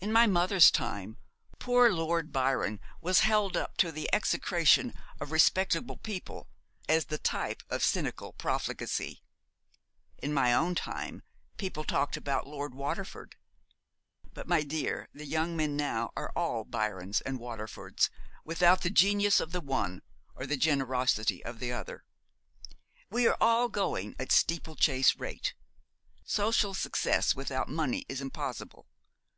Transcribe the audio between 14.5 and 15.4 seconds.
dear, the